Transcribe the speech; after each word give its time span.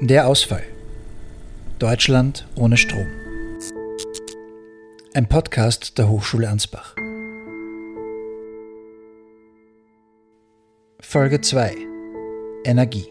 Der 0.00 0.26
Ausfall. 0.26 0.64
Deutschland 1.78 2.48
ohne 2.56 2.76
Strom. 2.76 3.06
Ein 5.14 5.28
Podcast 5.28 5.98
der 5.98 6.08
Hochschule 6.08 6.48
Ansbach. 6.48 6.96
Folge 11.00 11.40
2. 11.40 11.76
Energie. 12.64 13.06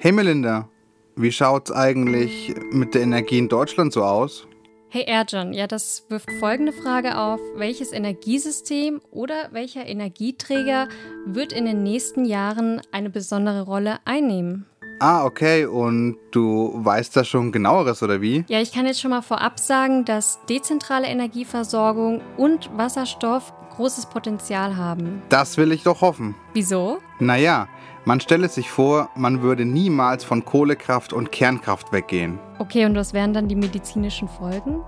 Hey 0.00 0.10
Melinda, 0.10 0.68
wie 1.14 1.30
schaut's 1.30 1.70
eigentlich 1.70 2.52
mit 2.72 2.94
der 2.94 3.02
Energie 3.02 3.38
in 3.38 3.48
Deutschland 3.48 3.92
so 3.92 4.02
aus? 4.02 4.47
Hey 4.90 5.04
Erjan, 5.06 5.52
ja, 5.52 5.66
das 5.66 6.06
wirft 6.08 6.32
folgende 6.40 6.72
Frage 6.72 7.18
auf. 7.18 7.40
Welches 7.56 7.92
Energiesystem 7.92 9.02
oder 9.10 9.50
welcher 9.52 9.84
Energieträger 9.84 10.88
wird 11.26 11.52
in 11.52 11.66
den 11.66 11.82
nächsten 11.82 12.24
Jahren 12.24 12.80
eine 12.90 13.10
besondere 13.10 13.62
Rolle 13.62 13.98
einnehmen? 14.06 14.64
Ah, 15.00 15.26
okay. 15.26 15.66
Und 15.66 16.16
du 16.30 16.72
weißt 16.72 17.14
da 17.14 17.24
schon 17.24 17.52
genaueres, 17.52 18.02
oder 18.02 18.22
wie? 18.22 18.46
Ja, 18.48 18.62
ich 18.62 18.72
kann 18.72 18.86
jetzt 18.86 19.02
schon 19.02 19.10
mal 19.10 19.20
vorab 19.20 19.58
sagen, 19.60 20.06
dass 20.06 20.38
dezentrale 20.48 21.08
Energieversorgung 21.08 22.22
und 22.38 22.70
Wasserstoff 22.74 23.52
großes 23.76 24.06
Potenzial 24.06 24.76
haben. 24.76 25.20
Das 25.28 25.58
will 25.58 25.70
ich 25.72 25.82
doch 25.82 26.00
hoffen. 26.00 26.34
Wieso? 26.54 26.98
Naja, 27.20 27.68
man 28.06 28.20
stelle 28.20 28.48
sich 28.48 28.70
vor, 28.70 29.10
man 29.14 29.42
würde 29.42 29.66
niemals 29.66 30.24
von 30.24 30.46
Kohlekraft 30.46 31.12
und 31.12 31.30
Kernkraft 31.30 31.92
weggehen. 31.92 32.38
Okay, 32.58 32.84
und 32.84 32.96
was 32.96 33.12
wären 33.12 33.32
dann 33.32 33.46
die 33.46 33.54
medizinischen 33.54 34.28
Folgen? 34.28 34.80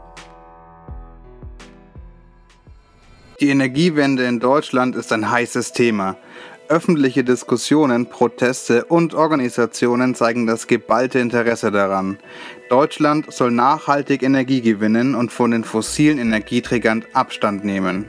Die 3.40 3.48
Energiewende 3.48 4.24
in 4.24 4.40
Deutschland 4.40 4.96
ist 4.96 5.12
ein 5.12 5.30
heißes 5.30 5.72
Thema. 5.72 6.16
Öffentliche 6.68 7.24
Diskussionen, 7.24 8.06
Proteste 8.06 8.84
und 8.84 9.14
Organisationen 9.14 10.14
zeigen 10.14 10.46
das 10.46 10.66
geballte 10.66 11.18
Interesse 11.20 11.70
daran. 11.70 12.18
Deutschland 12.68 13.32
soll 13.32 13.50
nachhaltig 13.50 14.22
Energie 14.22 14.60
gewinnen 14.60 15.14
und 15.14 15.32
von 15.32 15.52
den 15.52 15.64
fossilen 15.64 16.18
Energieträgern 16.18 17.04
Abstand 17.12 17.64
nehmen. 17.64 18.06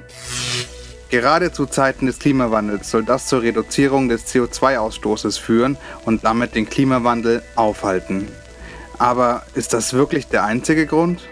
Gerade 1.09 1.51
zu 1.51 1.65
Zeiten 1.65 2.05
des 2.07 2.19
Klimawandels 2.19 2.89
soll 2.89 3.03
das 3.03 3.27
zur 3.27 3.41
Reduzierung 3.41 4.09
des 4.09 4.27
CO2-Ausstoßes 4.27 5.39
führen 5.39 5.77
und 6.05 6.23
damit 6.23 6.55
den 6.55 6.69
Klimawandel 6.69 7.41
aufhalten. 7.55 8.27
Aber 9.01 9.41
ist 9.55 9.73
das 9.73 9.93
wirklich 9.93 10.27
der 10.27 10.43
einzige 10.43 10.85
Grund? 10.85 11.27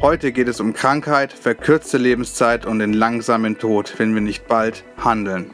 Heute 0.00 0.32
geht 0.32 0.48
es 0.48 0.60
um 0.60 0.72
Krankheit, 0.72 1.30
verkürzte 1.30 1.98
Lebenszeit 1.98 2.64
und 2.64 2.78
den 2.78 2.94
langsamen 2.94 3.58
Tod, 3.58 3.92
wenn 3.98 4.14
wir 4.14 4.22
nicht 4.22 4.48
bald 4.48 4.82
handeln. 4.96 5.50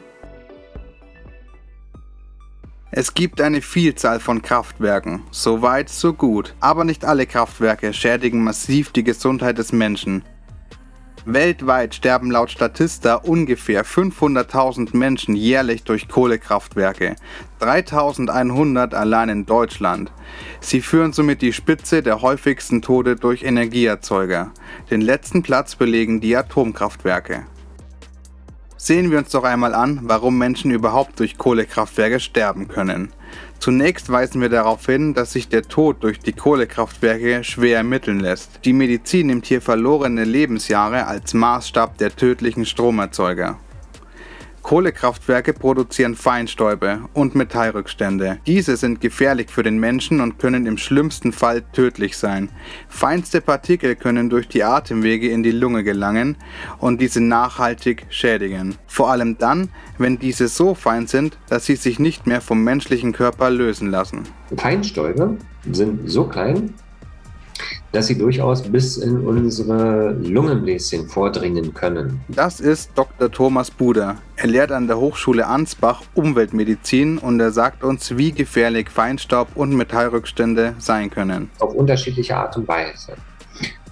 Es 2.91 3.13
gibt 3.13 3.41
eine 3.41 3.61
Vielzahl 3.61 4.21
von 4.21 4.41
Kraftwerken, 4.41 5.23
so 5.31 5.61
weit, 5.61 5.89
so 5.89 6.13
gut, 6.13 6.55
aber 6.61 6.85
nicht 6.85 7.03
alle 7.03 7.25
Kraftwerke 7.25 7.91
schädigen 7.91 8.41
massiv 8.41 8.93
die 8.93 9.03
Gesundheit 9.03 9.57
des 9.57 9.73
Menschen 9.73 10.23
Weltweit 11.25 11.93
sterben 11.93 12.31
laut 12.31 12.49
Statista 12.49 13.15
ungefähr 13.15 13.85
500.000 13.85 14.97
Menschen 14.97 15.35
jährlich 15.35 15.83
durch 15.83 16.07
Kohlekraftwerke, 16.07 17.15
3100 17.59 18.95
allein 18.95 19.29
in 19.29 19.45
Deutschland. 19.45 20.11
Sie 20.61 20.81
führen 20.81 21.13
somit 21.13 21.43
die 21.43 21.53
Spitze 21.53 22.01
der 22.01 22.23
häufigsten 22.23 22.81
Tode 22.81 23.15
durch 23.15 23.43
Energieerzeuger. 23.43 24.51
Den 24.89 25.01
letzten 25.01 25.43
Platz 25.43 25.75
belegen 25.75 26.21
die 26.21 26.35
Atomkraftwerke. 26.35 27.45
Sehen 28.77 29.11
wir 29.11 29.19
uns 29.19 29.29
doch 29.29 29.43
einmal 29.43 29.75
an, 29.75 29.99
warum 30.03 30.39
Menschen 30.39 30.71
überhaupt 30.71 31.19
durch 31.19 31.37
Kohlekraftwerke 31.37 32.19
sterben 32.19 32.67
können. 32.67 33.13
Zunächst 33.61 34.11
weisen 34.11 34.41
wir 34.41 34.49
darauf 34.49 34.87
hin, 34.87 35.13
dass 35.13 35.33
sich 35.33 35.47
der 35.47 35.61
Tod 35.61 36.03
durch 36.03 36.17
die 36.17 36.33
Kohlekraftwerke 36.33 37.43
schwer 37.43 37.77
ermitteln 37.77 38.19
lässt. 38.19 38.59
Die 38.65 38.73
Medizin 38.73 39.27
nimmt 39.27 39.45
hier 39.45 39.61
verlorene 39.61 40.23
Lebensjahre 40.23 41.05
als 41.05 41.35
Maßstab 41.35 41.95
der 41.99 42.15
tödlichen 42.15 42.65
Stromerzeuger. 42.65 43.59
Kohlekraftwerke 44.61 45.53
produzieren 45.53 46.15
Feinstäube 46.15 47.01
und 47.13 47.35
Metallrückstände. 47.35 48.39
Diese 48.45 48.77
sind 48.77 49.01
gefährlich 49.01 49.49
für 49.49 49.63
den 49.63 49.79
Menschen 49.79 50.21
und 50.21 50.39
können 50.39 50.65
im 50.65 50.77
schlimmsten 50.77 51.31
Fall 51.31 51.61
tödlich 51.73 52.17
sein. 52.17 52.49
Feinste 52.87 53.41
Partikel 53.41 53.95
können 53.95 54.29
durch 54.29 54.47
die 54.47 54.63
Atemwege 54.63 55.29
in 55.29 55.43
die 55.43 55.51
Lunge 55.51 55.83
gelangen 55.83 56.37
und 56.79 57.01
diese 57.01 57.21
nachhaltig 57.21 58.05
schädigen. 58.09 58.75
Vor 58.87 59.11
allem 59.11 59.37
dann, 59.37 59.69
wenn 59.97 60.19
diese 60.19 60.47
so 60.47 60.75
fein 60.75 61.07
sind, 61.07 61.37
dass 61.49 61.65
sie 61.65 61.75
sich 61.75 61.99
nicht 61.99 62.27
mehr 62.27 62.41
vom 62.41 62.63
menschlichen 62.63 63.13
Körper 63.13 63.49
lösen 63.49 63.89
lassen. 63.89 64.23
Feinstäube 64.55 65.37
sind 65.71 66.09
so 66.09 66.25
klein, 66.25 66.73
dass 67.91 68.07
sie 68.07 68.17
durchaus 68.17 68.63
bis 68.63 68.97
in 68.97 69.19
unsere 69.19 70.11
Lungenbläschen 70.13 71.07
vordringen 71.07 71.73
können. 71.73 72.21
Das 72.29 72.59
ist 72.59 72.91
Dr. 72.95 73.31
Thomas 73.31 73.69
Buder. 73.71 74.17
Er 74.37 74.47
lehrt 74.47 74.71
an 74.71 74.87
der 74.87 74.97
Hochschule 74.97 75.45
Ansbach 75.45 76.01
Umweltmedizin 76.13 77.17
und 77.17 77.39
er 77.39 77.51
sagt 77.51 77.83
uns, 77.83 78.17
wie 78.17 78.31
gefährlich 78.31 78.89
Feinstaub 78.89 79.49
und 79.55 79.75
Metallrückstände 79.75 80.75
sein 80.79 81.09
können. 81.09 81.49
Auf 81.59 81.73
unterschiedliche 81.73 82.35
Art 82.35 82.57
und 82.57 82.67
Weise. 82.67 83.13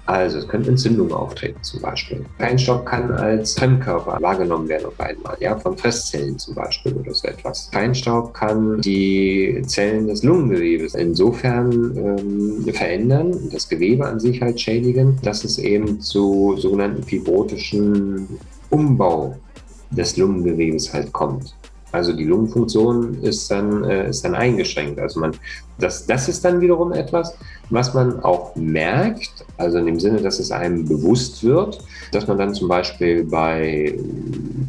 Also 0.10 0.40
es 0.40 0.48
können 0.48 0.68
Entzündungen 0.68 1.14
auftreten 1.14 1.62
zum 1.62 1.82
Beispiel. 1.82 2.26
Feinstaub 2.40 2.84
kann 2.84 3.12
als 3.12 3.54
Fremdkörper 3.54 4.18
wahrgenommen 4.20 4.68
werden 4.68 4.88
auf 4.88 5.00
einmal, 5.00 5.38
ja, 5.40 5.56
von 5.56 5.78
Fresszellen 5.78 6.40
zum 6.40 6.56
Beispiel 6.56 6.94
oder 6.94 7.14
so 7.14 7.28
etwas. 7.28 7.70
Feinstaub 7.72 8.34
kann 8.34 8.82
die 8.82 9.62
Zellen 9.68 10.08
des 10.08 10.24
Lungengewebes 10.24 10.96
insofern 10.96 11.96
ähm, 11.96 12.74
verändern, 12.74 13.38
das 13.52 13.70
Gewebe 13.70 14.08
an 14.08 14.20
sich 14.20 14.42
halt 14.42 14.60
schädigen, 14.60 15.16
dass 15.22 15.44
es 15.44 15.60
eben 15.60 16.02
zu 16.02 16.56
sogenannten 16.58 17.04
fibrotischen 17.04 18.28
Umbau 18.72 19.36
des 19.92 20.18
Lungengewebes 20.18 20.92
halt 20.92 21.14
kommt. 21.14 21.54
Also 21.92 22.14
die 22.14 22.26
Lungenfunktion 22.26 23.22
ist 23.24 23.50
dann, 23.50 23.84
äh, 23.84 24.10
ist 24.10 24.24
dann 24.24 24.36
eingeschränkt. 24.36 25.00
Also 25.00 25.20
man, 25.20 25.32
das, 25.80 26.06
das 26.06 26.30
ist 26.30 26.46
dann 26.46 26.62
wiederum 26.62 26.92
etwas, 26.94 27.36
was 27.70 27.94
man 27.94 28.20
auch 28.22 28.56
merkt, 28.56 29.46
also 29.58 29.78
in 29.78 29.86
dem 29.86 30.00
Sinne, 30.00 30.22
dass 30.22 30.40
es 30.40 30.52
einem 30.52 30.88
bewusst 30.88 31.44
wird, 31.44 31.80
dass 32.12 32.28
man 32.28 32.38
dann 32.38 32.54
zum 32.54 32.68
Beispiel 32.68 33.24
bei, 33.24 33.98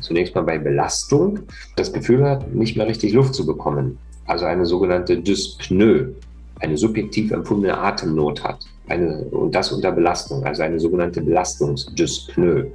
zunächst 0.00 0.34
mal 0.34 0.42
bei 0.42 0.58
Belastung 0.58 1.40
das 1.76 1.92
Gefühl 1.92 2.24
hat, 2.24 2.54
nicht 2.54 2.76
mehr 2.76 2.86
richtig 2.86 3.12
Luft 3.12 3.34
zu 3.34 3.46
bekommen. 3.46 3.98
Also 4.26 4.46
eine 4.46 4.64
sogenannte 4.64 5.18
Dyspnoe, 5.18 6.14
eine 6.60 6.76
subjektiv 6.76 7.32
empfundene 7.32 7.76
Atemnot 7.76 8.44
hat. 8.44 8.64
Eine, 8.88 9.22
und 9.30 9.54
das 9.54 9.72
unter 9.72 9.92
Belastung, 9.92 10.44
also 10.44 10.62
eine 10.62 10.80
sogenannte 10.80 11.20
Belastungsdyspnoe. 11.20 12.66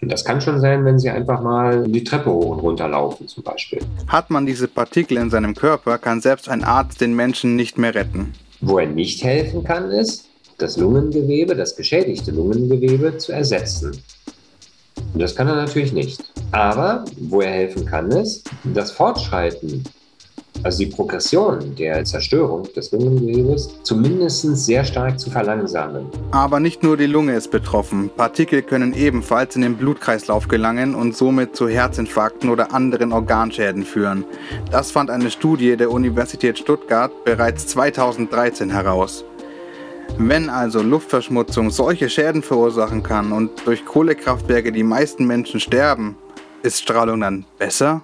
Und 0.00 0.12
das 0.12 0.24
kann 0.24 0.40
schon 0.40 0.60
sein, 0.60 0.84
wenn 0.84 0.98
Sie 0.98 1.10
einfach 1.10 1.42
mal 1.42 1.84
die 1.88 2.04
Treppe 2.04 2.30
hoch 2.30 2.50
und 2.50 2.60
runter 2.60 2.88
laufen 2.88 3.26
zum 3.26 3.42
Beispiel. 3.42 3.80
Hat 4.06 4.30
man 4.30 4.46
diese 4.46 4.68
Partikel 4.68 5.16
in 5.16 5.30
seinem 5.30 5.54
Körper, 5.54 5.98
kann 5.98 6.20
selbst 6.20 6.48
ein 6.48 6.62
Arzt 6.62 7.00
den 7.00 7.14
Menschen 7.14 7.56
nicht 7.56 7.78
mehr 7.78 7.94
retten. 7.94 8.32
Wo 8.60 8.78
er 8.78 8.86
nicht 8.86 9.24
helfen 9.24 9.64
kann, 9.64 9.90
ist, 9.90 10.26
das 10.58 10.76
Lungengewebe, 10.76 11.54
das 11.54 11.76
geschädigte 11.76 12.30
Lungengewebe 12.32 13.16
zu 13.16 13.32
ersetzen. 13.32 14.02
Und 15.14 15.20
das 15.20 15.34
kann 15.34 15.48
er 15.48 15.54
natürlich 15.54 15.92
nicht. 15.92 16.22
Aber 16.52 17.04
wo 17.18 17.40
er 17.40 17.50
helfen 17.50 17.84
kann, 17.84 18.10
ist, 18.10 18.48
das 18.64 18.90
Fortschreiten 18.90 19.84
also 20.62 20.78
die 20.78 20.86
Progression 20.86 21.74
der 21.76 22.04
Zerstörung 22.04 22.64
des 22.74 22.90
Lungengewebes 22.92 23.68
zumindest 23.82 24.42
sehr 24.56 24.84
stark 24.84 25.18
zu 25.18 25.30
verlangsamen. 25.30 26.06
Aber 26.30 26.60
nicht 26.60 26.82
nur 26.82 26.96
die 26.96 27.06
Lunge 27.06 27.34
ist 27.34 27.50
betroffen. 27.50 28.10
Partikel 28.16 28.62
können 28.62 28.92
ebenfalls 28.94 29.56
in 29.56 29.62
den 29.62 29.76
Blutkreislauf 29.76 30.48
gelangen 30.48 30.94
und 30.94 31.16
somit 31.16 31.56
zu 31.56 31.68
Herzinfarkten 31.68 32.50
oder 32.50 32.72
anderen 32.72 33.12
Organschäden 33.12 33.84
führen. 33.84 34.24
Das 34.70 34.90
fand 34.90 35.10
eine 35.10 35.30
Studie 35.30 35.76
der 35.76 35.90
Universität 35.90 36.58
Stuttgart 36.58 37.12
bereits 37.24 37.66
2013 37.68 38.70
heraus. 38.70 39.24
Wenn 40.16 40.48
also 40.50 40.82
Luftverschmutzung 40.82 41.70
solche 41.70 42.08
Schäden 42.08 42.42
verursachen 42.42 43.02
kann 43.02 43.32
und 43.32 43.50
durch 43.66 43.84
Kohlekraftwerke 43.84 44.72
die 44.72 44.82
meisten 44.82 45.26
Menschen 45.26 45.60
sterben, 45.60 46.16
ist 46.62 46.80
Strahlung 46.80 47.20
dann 47.20 47.44
besser? 47.58 48.02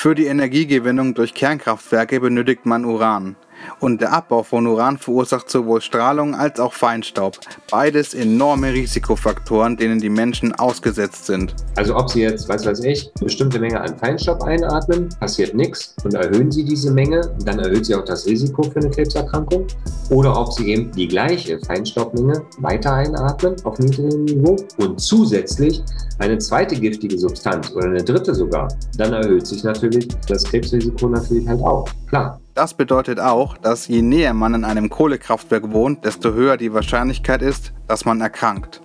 Für 0.00 0.14
die 0.14 0.26
Energiegewinnung 0.26 1.14
durch 1.14 1.34
Kernkraftwerke 1.34 2.20
benötigt 2.20 2.66
man 2.66 2.84
Uran. 2.84 3.34
Und 3.80 4.00
der 4.00 4.12
Abbau 4.12 4.42
von 4.42 4.66
Uran 4.66 4.98
verursacht 4.98 5.50
sowohl 5.50 5.80
Strahlung 5.80 6.34
als 6.34 6.58
auch 6.58 6.72
Feinstaub. 6.72 7.38
Beides 7.70 8.14
enorme 8.14 8.72
Risikofaktoren, 8.72 9.76
denen 9.76 10.00
die 10.00 10.08
Menschen 10.08 10.54
ausgesetzt 10.54 11.26
sind. 11.26 11.54
Also 11.76 11.96
ob 11.96 12.10
Sie 12.10 12.22
jetzt, 12.22 12.48
weiß 12.48 12.66
weiß 12.66 12.80
ich, 12.84 13.10
eine 13.16 13.24
bestimmte 13.24 13.58
Menge 13.58 13.80
an 13.80 13.96
Feinstaub 13.98 14.42
einatmen, 14.42 15.08
passiert 15.20 15.54
nichts 15.54 15.94
und 16.04 16.14
erhöhen 16.14 16.50
Sie 16.50 16.64
diese 16.64 16.92
Menge, 16.92 17.20
dann 17.44 17.58
erhöht 17.58 17.86
Sie 17.86 17.94
auch 17.94 18.04
das 18.04 18.26
Risiko 18.26 18.62
für 18.62 18.80
eine 18.80 18.90
Krebserkrankung. 18.90 19.66
Oder 20.10 20.38
ob 20.38 20.52
Sie 20.52 20.70
eben 20.70 20.90
die 20.92 21.08
gleiche 21.08 21.58
Feinstaubmenge 21.60 22.42
weiter 22.58 22.94
einatmen 22.94 23.56
auf 23.64 23.78
niedrigem 23.78 24.24
Niveau 24.24 24.56
und 24.78 25.00
zusätzlich 25.00 25.82
eine 26.18 26.38
zweite 26.38 26.74
giftige 26.76 27.18
Substanz 27.18 27.70
oder 27.72 27.86
eine 27.86 28.02
dritte 28.02 28.34
sogar, 28.34 28.68
dann 28.96 29.12
erhöht 29.12 29.46
sich 29.46 29.62
natürlich 29.64 30.08
das 30.26 30.44
Krebsrisiko 30.44 31.08
natürlich 31.08 31.46
halt 31.46 31.60
auch. 31.60 31.88
Klar. 32.08 32.40
Das 32.58 32.74
bedeutet 32.74 33.20
auch, 33.20 33.56
dass 33.56 33.86
je 33.86 34.02
näher 34.02 34.34
man 34.34 34.52
an 34.52 34.64
einem 34.64 34.90
Kohlekraftwerk 34.90 35.70
wohnt, 35.70 36.04
desto 36.04 36.32
höher 36.32 36.56
die 36.56 36.72
Wahrscheinlichkeit 36.74 37.40
ist, 37.40 37.72
dass 37.86 38.04
man 38.04 38.20
erkrankt. 38.20 38.82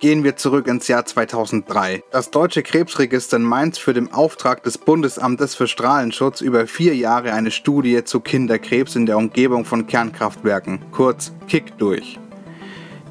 Gehen 0.00 0.24
wir 0.24 0.34
zurück 0.34 0.66
ins 0.66 0.88
Jahr 0.88 1.06
2003. 1.06 2.02
Das 2.10 2.32
Deutsche 2.32 2.64
Krebsregister 2.64 3.36
in 3.36 3.44
Mainz 3.44 3.78
führt 3.78 3.98
im 3.98 4.12
Auftrag 4.12 4.64
des 4.64 4.78
Bundesamtes 4.78 5.54
für 5.54 5.68
Strahlenschutz 5.68 6.40
über 6.40 6.66
vier 6.66 6.96
Jahre 6.96 7.34
eine 7.34 7.52
Studie 7.52 8.02
zu 8.02 8.18
Kinderkrebs 8.18 8.96
in 8.96 9.06
der 9.06 9.16
Umgebung 9.16 9.64
von 9.64 9.86
Kernkraftwerken, 9.86 10.80
kurz 10.90 11.32
KIK, 11.46 11.78
durch. 11.78 12.18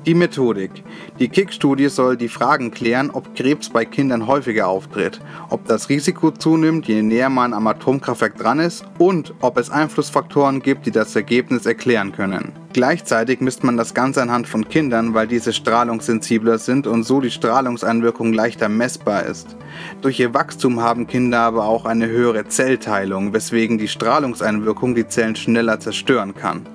Die 0.06 0.14
Methodik. 0.14 0.84
Die 1.18 1.30
KIK-Studie 1.30 1.90
soll 1.90 2.16
die 2.16 2.28
Fragen 2.28 2.70
klären, 2.70 3.10
ob 3.10 3.36
Krebs 3.36 3.70
bei 3.70 3.86
Kindern 3.86 4.28
häufiger 4.28 4.68
auftritt, 4.68 5.20
ob 5.50 5.66
das 5.66 5.90
Risiko 5.90 6.30
zunimmt, 6.30 6.88
je 6.88 7.02
näher 7.02 7.32
man 7.32 7.56
am 7.56 7.66
Atomkraftwerk 7.66 8.38
dran 8.38 8.60
ist 8.60 8.86
und 9.00 9.34
ob 9.42 9.58
es 9.58 9.72
Einflussfaktoren 9.72 10.62
gibt, 10.62 10.86
die 10.86 10.92
das 10.92 11.16
Ergebnis 11.16 11.66
erklären 11.66 12.12
können. 12.12 12.52
Gleichzeitig 12.72 13.42
misst 13.42 13.64
man 13.64 13.78
das 13.78 13.96
Ganze 13.96 14.22
anhand 14.22 14.48
von 14.48 14.70
Kindern, 14.70 15.16
weil 15.16 15.26
diese 15.26 15.54
strahlungssensibler 15.54 16.60
sind 16.60 16.86
und 16.86 17.02
so 17.02 17.20
die 17.20 17.32
Strahlungseinwirkung 17.32 18.32
leichter 18.32 18.70
messbar 18.70 19.24
ist. 19.24 19.56
Durch 20.04 20.20
ihr 20.20 20.36
Wachstum 20.36 20.82
haben 20.82 21.08
Kinder 21.08 21.40
aber 21.40 21.66
auch 21.66 21.86
eine 21.86 22.08
höhere 22.08 22.48
Zellteilung, 22.48 23.34
weswegen 23.34 23.80
die 23.80 23.88
Strahlungseinwirkung 23.88 24.94
die 24.94 25.08
Zellen 25.08 25.36
schneller 25.36 25.80
zerstören 25.80 26.36
kann, 26.36 26.70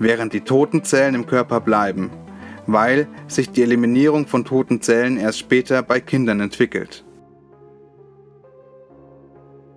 während 0.00 0.32
die 0.32 0.40
toten 0.40 0.82
Zellen 0.82 1.14
im 1.14 1.26
Körper 1.26 1.60
bleiben 1.60 2.10
weil 2.66 3.08
sich 3.28 3.50
die 3.50 3.62
Eliminierung 3.62 4.26
von 4.26 4.44
toten 4.44 4.80
Zellen 4.80 5.16
erst 5.16 5.38
später 5.38 5.82
bei 5.82 6.00
Kindern 6.00 6.40
entwickelt. 6.40 7.04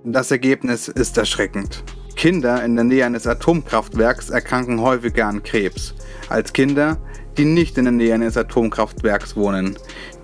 Das 0.03 0.29
Ergebnis 0.29 0.87
ist 0.87 1.17
erschreckend. 1.17 1.83
Kinder 2.15 2.63
in 2.63 2.75
der 2.75 2.85
Nähe 2.85 3.05
eines 3.05 3.27
Atomkraftwerks 3.27 4.29
erkranken 4.29 4.79
häufiger 4.81 5.27
an 5.27 5.43
Krebs 5.43 5.95
als 6.29 6.53
Kinder, 6.53 6.97
die 7.37 7.45
nicht 7.45 7.77
in 7.77 7.85
der 7.85 7.91
Nähe 7.91 8.13
eines 8.13 8.37
Atomkraftwerks 8.37 9.35
wohnen. 9.35 9.77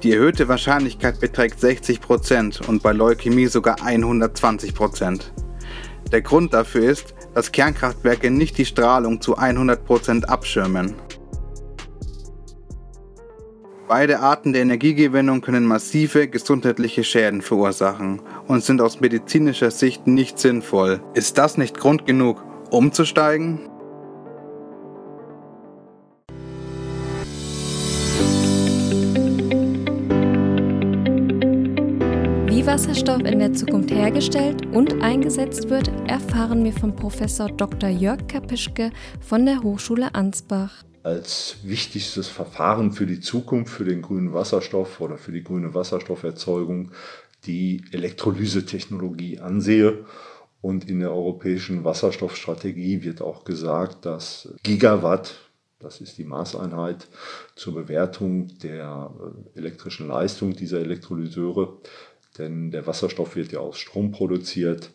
Die 0.03 0.13
erhöhte 0.13 0.47
Wahrscheinlichkeit 0.47 1.19
beträgt 1.19 1.59
60% 1.59 2.65
und 2.67 2.81
bei 2.81 2.93
Leukämie 2.93 3.47
sogar 3.47 3.77
120%. 3.77 5.21
Der 6.11 6.21
Grund 6.21 6.53
dafür 6.53 6.89
ist, 6.89 7.13
dass 7.33 7.51
Kernkraftwerke 7.51 8.31
nicht 8.31 8.57
die 8.57 8.65
Strahlung 8.65 9.21
zu 9.21 9.37
100% 9.37 10.25
abschirmen. 10.25 10.95
Beide 13.93 14.21
Arten 14.21 14.53
der 14.53 14.61
Energiegewinnung 14.61 15.41
können 15.41 15.65
massive 15.65 16.29
gesundheitliche 16.29 17.03
Schäden 17.03 17.41
verursachen 17.41 18.21
und 18.47 18.63
sind 18.63 18.79
aus 18.79 19.01
medizinischer 19.01 19.69
Sicht 19.69 20.07
nicht 20.07 20.39
sinnvoll. 20.39 21.01
Ist 21.13 21.37
das 21.37 21.57
nicht 21.57 21.77
Grund 21.77 22.05
genug, 22.05 22.41
umzusteigen? 22.69 23.59
Wie 32.47 32.65
Wasserstoff 32.65 33.25
in 33.25 33.39
der 33.39 33.51
Zukunft 33.51 33.91
hergestellt 33.91 34.67
und 34.67 35.03
eingesetzt 35.03 35.69
wird, 35.69 35.91
erfahren 36.07 36.63
wir 36.63 36.71
von 36.71 36.95
Professor 36.95 37.49
Dr. 37.49 37.89
Jörg 37.89 38.25
Kapischke 38.29 38.91
von 39.19 39.45
der 39.45 39.61
Hochschule 39.61 40.15
Ansbach 40.15 40.85
als 41.03 41.57
wichtigstes 41.63 42.27
Verfahren 42.27 42.91
für 42.91 43.05
die 43.05 43.19
Zukunft, 43.19 43.73
für 43.73 43.85
den 43.85 44.01
grünen 44.01 44.33
Wasserstoff 44.33 45.01
oder 45.01 45.17
für 45.17 45.31
die 45.31 45.43
grüne 45.43 45.73
Wasserstofferzeugung 45.73 46.91
die 47.45 47.83
Elektrolysetechnologie 47.91 49.39
ansehe. 49.39 50.05
Und 50.61 50.87
in 50.87 50.99
der 50.99 51.11
europäischen 51.11 51.83
Wasserstoffstrategie 51.83 53.03
wird 53.03 53.21
auch 53.21 53.43
gesagt, 53.45 54.05
dass 54.05 54.53
Gigawatt, 54.61 55.33
das 55.79 56.01
ist 56.01 56.19
die 56.19 56.23
Maßeinheit 56.23 57.07
zur 57.55 57.73
Bewertung 57.73 58.59
der 58.59 59.11
äh, 59.55 59.57
elektrischen 59.57 60.07
Leistung 60.07 60.55
dieser 60.55 60.79
Elektrolyseure, 60.79 61.79
denn 62.37 62.69
der 62.69 62.85
Wasserstoff 62.85 63.35
wird 63.35 63.51
ja 63.51 63.59
aus 63.59 63.79
Strom 63.79 64.11
produziert, 64.11 64.91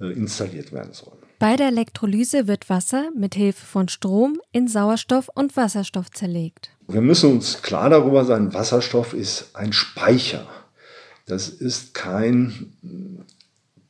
äh, 0.00 0.06
installiert 0.06 0.72
werden 0.72 0.94
sollen. 0.94 1.23
Bei 1.44 1.56
der 1.56 1.66
Elektrolyse 1.66 2.48
wird 2.48 2.70
Wasser 2.70 3.10
mit 3.14 3.34
Hilfe 3.34 3.66
von 3.66 3.88
Strom 3.88 4.40
in 4.52 4.66
Sauerstoff 4.66 5.28
und 5.34 5.58
Wasserstoff 5.58 6.10
zerlegt. 6.10 6.70
Wir 6.88 7.02
müssen 7.02 7.32
uns 7.32 7.60
klar 7.60 7.90
darüber 7.90 8.24
sein, 8.24 8.54
Wasserstoff 8.54 9.12
ist 9.12 9.50
ein 9.52 9.74
Speicher. 9.74 10.46
Das 11.26 11.50
ist 11.50 11.92
kein 11.92 12.72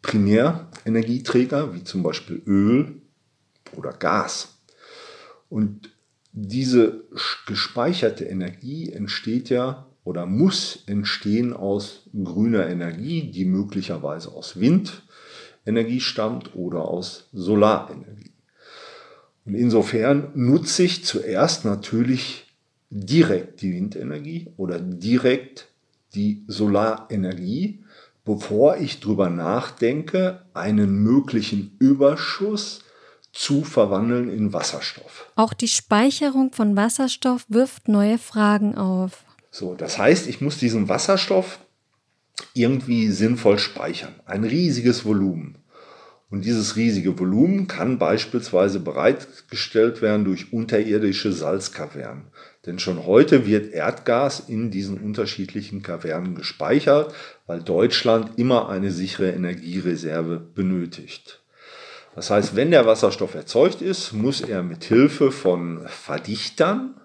Primärenergieträger 0.03 1.73
wie 1.77 1.85
zum 1.85 2.03
Beispiel 2.03 2.43
Öl 2.45 3.01
oder 3.77 3.93
Gas. 3.93 4.59
Und 5.49 5.91
diese 6.33 7.05
gespeicherte 7.47 8.25
Energie 8.25 8.91
entsteht 8.91 9.49
ja 9.49 9.87
oder 10.03 10.27
muss 10.27 10.83
entstehen 10.87 11.53
aus 11.53 12.03
grüner 12.12 12.67
Energie, 12.67 13.31
die 13.31 13.45
möglicherweise 13.45 14.33
aus 14.33 14.59
Wind, 14.59 15.05
Energie 15.67 16.01
stammt 16.01 16.55
oder 16.55 16.83
aus 16.83 17.29
Solarenergie. 17.33 18.33
Und 19.45 19.55
insofern 19.55 20.31
nutze 20.35 20.85
ich 20.85 21.05
zuerst 21.05 21.65
natürlich 21.65 22.47
direkt 22.91 23.61
die 23.63 23.73
Windenergie 23.73 24.53
oder 24.57 24.79
direkt 24.79 25.69
die 26.15 26.45
Solarenergie, 26.47 27.85
bevor 28.25 28.77
ich 28.79 29.01
darüber 29.01 29.29
nachdenke, 29.29 30.43
einen 30.55 31.03
möglichen 31.03 31.77
Überschuss 31.79 32.83
zu 33.33 33.65
verwandeln 33.65 34.31
in 34.31 34.53
Wasserstoff. 34.53 35.31
Auch 35.35 35.53
die 35.53 35.69
Speicherung 35.69 36.53
von 36.53 36.77
Wasserstoff 36.77 37.45
wirft 37.49 37.89
neue 37.89 38.17
Fragen 38.17 38.77
auf. 38.77 39.25
So, 39.51 39.75
das 39.75 39.99
heißt, 39.99 40.29
ich 40.29 40.41
muss 40.41 40.59
diesen 40.59 40.89
Wasserstoff 40.89 41.59
irgendwie 42.55 43.09
sinnvoll 43.09 43.59
speichern. 43.59 44.15
Ein 44.27 44.45
riesiges 44.45 45.05
Volumen. 45.05 45.59
Und 46.31 46.45
dieses 46.45 46.75
riesige 46.75 47.17
Volumen 47.19 47.69
kann 47.69 47.99
beispielsweise 47.99 48.81
bereitgestellt 48.81 50.03
werden 50.03 50.25
durch 50.25 50.53
unterirdische 50.53 51.33
Salzkavernen. 51.33 52.25
Denn 52.67 52.81
schon 52.81 53.07
heute 53.07 53.47
wird 53.47 53.73
Erdgas 53.73 54.41
in 54.49 54.70
diesen 54.70 54.99
unterschiedlichen 54.99 55.82
Kavernen 55.82 56.35
gespeichert, 56.35 57.15
weil 57.47 57.63
Deutschland 57.63 58.37
immer 58.37 58.69
eine 58.69 58.91
sichere 58.91 59.31
Energiereserve 59.31 60.39
benötigt. 60.39 61.43
Das 62.15 62.31
heißt, 62.31 62.56
wenn 62.56 62.70
der 62.70 62.87
Wasserstoff 62.87 63.35
erzeugt 63.35 63.82
ist, 63.82 64.13
muss 64.13 64.41
er 64.41 64.63
mit 64.63 64.85
Hilfe 64.85 65.31
von 65.31 65.87
Verdichtern, 65.87 67.01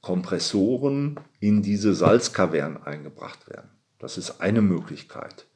Kompressoren 0.00 1.20
in 1.38 1.62
diese 1.62 1.94
Salzkavernen 1.94 2.82
eingebracht 2.82 3.48
werden. 3.48 3.70
Das 3.98 4.18
ist 4.18 4.40
eine 4.40 4.62
Möglichkeit. 4.62 5.46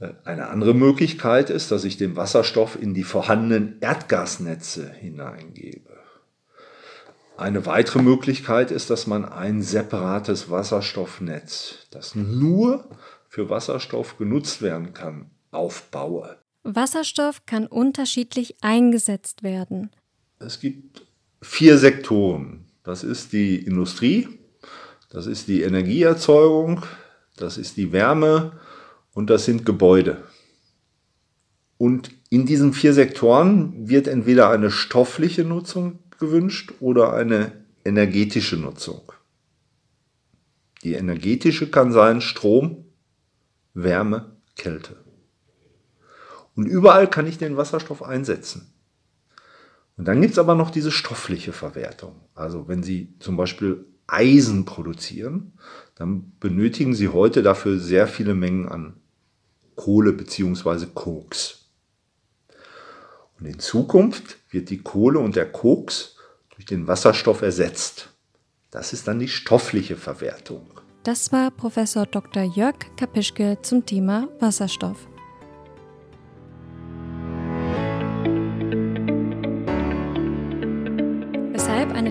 Äh, 0.00 0.12
eine 0.24 0.48
andere 0.48 0.74
Möglichkeit 0.74 1.50
ist, 1.50 1.70
dass 1.70 1.84
ich 1.84 1.96
den 1.96 2.16
Wasserstoff 2.16 2.80
in 2.80 2.94
die 2.94 3.04
vorhandenen 3.04 3.78
Erdgasnetze 3.80 4.90
hineingebe. 4.90 5.98
Eine 7.36 7.66
weitere 7.66 8.02
Möglichkeit 8.02 8.72
ist, 8.72 8.90
dass 8.90 9.06
man 9.06 9.24
ein 9.24 9.62
separates 9.62 10.50
Wasserstoffnetz, 10.50 11.86
das 11.92 12.16
nur 12.16 12.88
für 13.28 13.48
Wasserstoff 13.48 14.18
genutzt 14.18 14.60
werden 14.60 14.92
kann, 14.92 15.30
aufbaue. 15.52 16.36
Wasserstoff 16.64 17.46
kann 17.46 17.66
unterschiedlich 17.66 18.56
eingesetzt 18.60 19.44
werden. 19.44 19.90
Es 20.40 20.58
gibt 20.58 21.06
vier 21.40 21.78
Sektoren. 21.78 22.64
Das 22.82 23.04
ist 23.04 23.32
die 23.32 23.56
Industrie, 23.56 24.28
das 25.10 25.26
ist 25.26 25.46
die 25.46 25.62
Energieerzeugung, 25.62 26.82
das 27.40 27.58
ist 27.58 27.76
die 27.76 27.92
Wärme 27.92 28.52
und 29.12 29.30
das 29.30 29.44
sind 29.44 29.64
Gebäude. 29.64 30.24
Und 31.76 32.10
in 32.30 32.44
diesen 32.44 32.72
vier 32.72 32.92
Sektoren 32.92 33.88
wird 33.88 34.08
entweder 34.08 34.50
eine 34.50 34.70
stoffliche 34.70 35.44
Nutzung 35.44 36.00
gewünscht 36.18 36.72
oder 36.80 37.14
eine 37.14 37.52
energetische 37.84 38.56
Nutzung. 38.56 39.12
Die 40.82 40.94
energetische 40.94 41.70
kann 41.70 41.92
sein 41.92 42.20
Strom, 42.20 42.84
Wärme, 43.74 44.36
Kälte. 44.56 44.96
Und 46.54 46.66
überall 46.66 47.08
kann 47.08 47.26
ich 47.26 47.38
den 47.38 47.56
Wasserstoff 47.56 48.02
einsetzen. 48.02 48.72
Und 49.96 50.06
dann 50.06 50.20
gibt 50.20 50.32
es 50.32 50.38
aber 50.38 50.54
noch 50.54 50.70
diese 50.70 50.90
stoffliche 50.90 51.52
Verwertung. 51.52 52.16
Also 52.34 52.68
wenn 52.68 52.82
Sie 52.82 53.14
zum 53.18 53.36
Beispiel 53.36 53.84
Eisen 54.06 54.64
produzieren, 54.64 55.52
dann 55.98 56.32
benötigen 56.38 56.94
Sie 56.94 57.08
heute 57.08 57.42
dafür 57.42 57.78
sehr 57.78 58.06
viele 58.06 58.34
Mengen 58.34 58.68
an 58.68 58.94
Kohle 59.74 60.12
bzw. 60.12 60.86
Koks. 60.94 61.66
Und 63.38 63.46
in 63.46 63.58
Zukunft 63.58 64.38
wird 64.50 64.70
die 64.70 64.78
Kohle 64.78 65.18
und 65.18 65.34
der 65.34 65.50
Koks 65.50 66.16
durch 66.50 66.66
den 66.66 66.86
Wasserstoff 66.86 67.42
ersetzt. 67.42 68.10
Das 68.70 68.92
ist 68.92 69.08
dann 69.08 69.18
die 69.18 69.28
stoffliche 69.28 69.96
Verwertung. 69.96 70.68
Das 71.02 71.32
war 71.32 71.50
Professor 71.50 72.06
Dr. 72.06 72.44
Jörg 72.44 72.76
Kapischke 72.96 73.58
zum 73.62 73.84
Thema 73.84 74.28
Wasserstoff. 74.40 75.08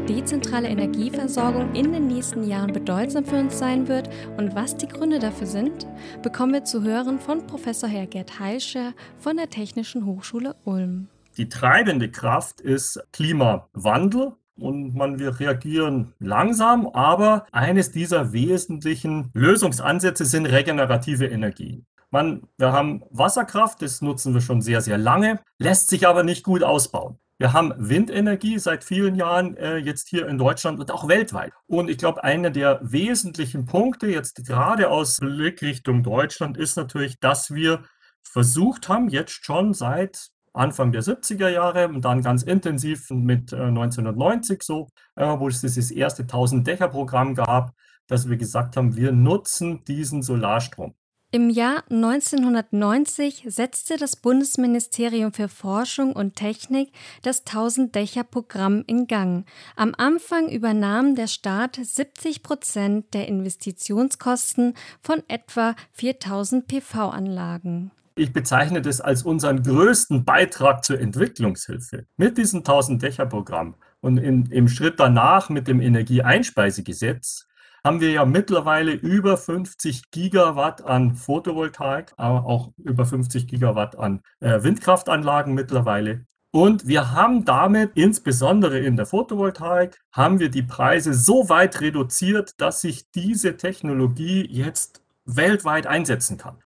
Dezentrale 0.08 0.70
Energieversorgung 0.70 1.76
in 1.76 1.92
den 1.92 2.08
nächsten 2.08 2.48
Jahren 2.48 2.72
bedeutsam 2.72 3.26
für 3.26 3.36
uns 3.36 3.60
sein 3.60 3.88
wird 3.88 4.10
und 4.38 4.56
was 4.56 4.78
die 4.78 4.88
Gründe 4.88 5.20
dafür 5.20 5.48
sind, 5.48 5.86
bekommen 6.24 6.54
wir 6.54 6.64
zu 6.64 6.84
hören 6.84 7.20
von 7.20 7.46
Professor 7.46 7.90
Herr 7.90 8.08
Gerd 8.08 8.40
Heilscher 8.40 8.94
von 9.18 9.38
der 9.38 9.50
Technischen 9.50 10.06
Hochschule 10.06 10.56
Ulm. 10.64 11.10
Die 11.36 11.50
treibende 11.50 12.10
Kraft 12.10 12.62
ist 12.62 13.00
Klimawandel 13.12 14.34
und 14.58 14.96
man 14.96 15.20
wir 15.20 15.40
reagieren 15.40 16.14
langsam, 16.20 16.88
aber 16.88 17.46
eines 17.52 17.92
dieser 17.92 18.32
wesentlichen 18.32 19.30
Lösungsansätze 19.34 20.26
sind 20.26 20.46
regenerative 20.46 21.28
Energien. 21.28 21.86
Man, 22.10 22.48
wir 22.58 22.72
haben 22.72 23.04
Wasserkraft, 23.12 23.82
das 23.82 24.02
nutzen 24.02 24.34
wir 24.34 24.42
schon 24.42 24.62
sehr, 24.62 24.80
sehr 24.80 24.98
lange, 24.98 25.42
lässt 25.60 25.90
sich 25.90 26.08
aber 26.08 26.24
nicht 26.24 26.44
gut 26.44 26.64
ausbauen. 26.64 27.20
Wir 27.40 27.54
haben 27.54 27.72
Windenergie 27.78 28.58
seit 28.58 28.84
vielen 28.84 29.14
Jahren 29.14 29.56
äh, 29.58 29.78
jetzt 29.78 30.08
hier 30.10 30.28
in 30.28 30.40
Deutschland 30.40 30.80
und 30.80 30.90
auch 30.90 31.08
weltweit. 31.08 31.54
Und 31.68 31.88
ich 31.88 32.00
glaube, 32.00 32.24
einer 32.24 32.50
der 32.50 32.80
wesentlichen 32.82 33.66
Punkte 33.66 34.08
jetzt 34.08 34.44
gerade 34.48 34.90
aus 34.90 35.18
Blickrichtung 35.18 36.02
Deutschland 36.02 36.58
ist 36.58 36.78
natürlich, 36.78 37.20
dass 37.20 37.54
wir 37.54 37.84
versucht 38.24 38.90
haben, 38.90 39.10
jetzt 39.10 39.46
schon 39.46 39.76
seit 39.76 40.30
Anfang 40.54 40.92
der 40.92 41.04
70er 41.04 41.50
Jahre 41.50 41.88
und 41.90 42.04
dann 42.04 42.24
ganz 42.24 42.42
intensiv 42.42 43.12
mit 43.12 43.54
äh, 43.54 43.58
1990 43.58 44.64
so, 44.64 44.88
äh, 45.16 45.26
wo 45.38 45.48
es 45.48 45.62
dieses 45.62 45.92
erste 45.92 46.24
1000-Dächer-Programm 46.24 47.36
gab, 47.36 47.72
dass 48.08 48.28
wir 48.28 48.38
gesagt 48.38 48.78
haben, 48.78 48.96
wir 48.96 49.12
nutzen 49.12 49.84
diesen 49.86 50.24
Solarstrom. 50.24 50.96
Im 51.30 51.50
Jahr 51.50 51.84
1990 51.90 53.44
setzte 53.50 53.98
das 53.98 54.16
Bundesministerium 54.16 55.34
für 55.34 55.50
Forschung 55.50 56.14
und 56.14 56.38
Technik 56.38 56.94
das 57.22 57.46
1000-Dächer-Programm 57.46 58.86
in 58.88 59.08
Gang. 59.08 59.46
Am 59.76 59.94
Anfang 59.98 60.48
übernahm 60.48 61.16
der 61.16 61.28
Staat 61.28 61.80
70 61.82 62.44
Prozent 62.44 63.14
der 63.14 63.28
Investitionskosten 63.28 64.76
von 65.02 65.22
etwa 65.28 65.76
4000 65.92 66.66
PV-Anlagen. 66.66 67.92
Ich 68.16 68.32
bezeichne 68.32 68.82
das 68.82 69.02
als 69.02 69.24
unseren 69.24 69.64
größten 69.64 70.24
Beitrag 70.24 70.86
zur 70.86 70.98
Entwicklungshilfe. 71.02 72.06
Mit 72.16 72.38
diesem 72.38 72.64
1000-Dächer-Programm 72.64 73.76
und 74.00 74.18
in, 74.18 74.46
im 74.46 74.70
Schritt 74.70 74.98
danach 74.98 75.50
mit 75.50 75.68
dem 75.68 75.82
Energieeinspeisegesetz 75.82 77.48
haben 77.84 78.02
wir 78.02 78.12
ja 78.12 78.26
mittlerweile 78.26 78.94
über 78.94 79.38
50 79.38 80.12
Gigawatt 80.12 80.84
an 80.84 81.16
Photovoltaik, 81.16 82.14
aber 82.18 82.46
auch 82.46 82.72
über 82.78 83.06
50 83.06 83.48
Gigawatt 83.48 83.98
an 83.98 84.22
äh, 84.40 84.64
Windkraftanlagen 84.64 85.54
mittlerweile. 85.54 86.26
Und 86.52 86.88
wir 86.88 87.12
haben 87.12 87.46
damit, 87.46 87.92
insbesondere 87.96 88.80
in 88.80 88.96
der 88.96 89.06
Photovoltaik, 89.06 90.00
haben 90.12 90.40
wir 90.40 90.50
die 90.50 90.64
Preise 90.64 91.14
so 91.14 91.50
weit 91.50 91.82
reduziert, 91.82 92.52
dass 92.58 92.82
sich 92.82 93.12
diese 93.12 93.58
Technologie 93.58 94.48
jetzt 94.50 95.02
weltweit 95.26 95.88
einsetzen 95.88 96.38
kann. 96.38 96.64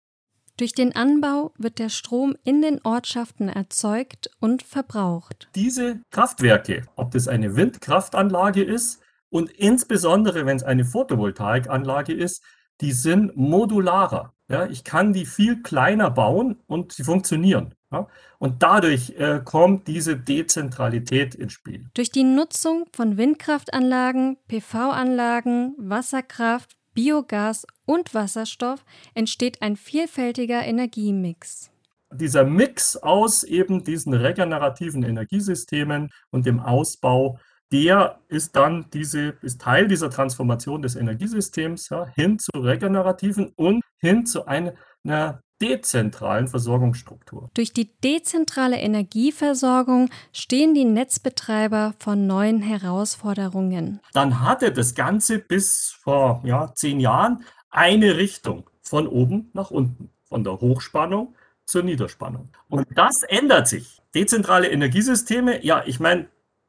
Durch 0.57 0.73
den 0.73 0.95
Anbau 0.95 1.53
wird 1.59 1.77
der 1.77 1.89
Strom 1.89 2.35
in 2.43 2.63
den 2.63 2.81
Ortschaften 2.83 3.47
erzeugt 3.47 4.31
und 4.39 4.63
verbraucht. 4.63 5.49
Diese 5.53 6.01
Kraftwerke, 6.09 6.87
ob 6.95 7.11
das 7.11 7.27
eine 7.27 7.55
Windkraftanlage 7.55 8.63
ist 8.63 8.99
und 9.29 9.51
insbesondere 9.51 10.45
wenn 10.45 10.57
es 10.57 10.63
eine 10.63 10.85
Photovoltaikanlage 10.85 12.13
ist, 12.13 12.43
die 12.81 12.91
sind 12.91 13.35
modularer. 13.35 14.33
Ja, 14.49 14.65
ich 14.65 14.83
kann 14.83 15.11
die 15.11 15.25
viel 15.25 15.61
kleiner 15.61 16.09
bauen 16.09 16.57
und 16.67 16.93
sie 16.93 17.03
funktionieren. 17.03 17.73
Ja, 17.91 18.07
und 18.39 18.63
dadurch 18.63 19.11
äh, 19.17 19.41
kommt 19.43 19.87
diese 19.87 20.17
Dezentralität 20.17 21.35
ins 21.35 21.53
Spiel. 21.53 21.85
Durch 21.93 22.11
die 22.11 22.23
Nutzung 22.23 22.85
von 22.93 23.17
Windkraftanlagen, 23.17 24.37
PV-Anlagen, 24.47 25.73
Wasserkraft, 25.77 26.77
Biogas 26.93 27.65
und 27.85 28.13
Wasserstoff 28.13 28.83
entsteht 29.13 29.61
ein 29.61 29.75
vielfältiger 29.77 30.63
Energiemix. 30.65 31.69
Dieser 32.11 32.43
Mix 32.43 32.97
aus 32.97 33.43
eben 33.43 33.83
diesen 33.83 34.13
regenerativen 34.13 35.03
Energiesystemen 35.03 36.09
und 36.31 36.45
dem 36.45 36.59
Ausbau, 36.59 37.37
der 37.71 38.19
ist 38.27 38.55
dann 38.55 38.85
diese, 38.93 39.35
ist 39.41 39.61
Teil 39.61 39.87
dieser 39.87 40.09
Transformation 40.09 40.81
des 40.81 40.95
Energiesystems 40.95 41.89
ja, 41.89 42.05
hin 42.07 42.39
zu 42.39 42.51
regenerativen 42.55 43.51
und 43.55 43.81
hin 43.97 44.25
zu 44.25 44.45
einer, 44.45 44.73
einer 45.03 45.41
dezentralen 45.61 46.47
Versorgungsstruktur. 46.47 47.49
Durch 47.53 47.73
die 47.73 47.97
dezentrale 47.99 48.77
Energieversorgung 48.77 50.09
stehen 50.31 50.73
die 50.73 50.85
Netzbetreiber 50.85 51.95
vor 51.99 52.15
neuen 52.15 52.61
Herausforderungen. 52.61 53.99
Dann 54.13 54.41
hatte 54.41 54.71
das 54.71 54.93
Ganze 54.93 55.39
bis 55.39 55.95
vor 55.99 56.41
ja, 56.45 56.73
zehn 56.75 56.99
Jahren 56.99 57.43
eine 57.69 58.17
Richtung, 58.17 58.69
von 58.81 59.07
oben 59.07 59.49
nach 59.53 59.71
unten, 59.71 60.09
von 60.29 60.43
der 60.43 60.61
Hochspannung 60.61 61.35
zur 61.65 61.83
Niederspannung. 61.83 62.49
Und 62.69 62.87
das 62.95 63.23
ändert 63.27 63.67
sich. 63.67 64.01
Dezentrale 64.15 64.69
Energiesysteme, 64.69 65.63
ja, 65.65 65.83
ich 65.85 65.99
meine, 65.99 66.27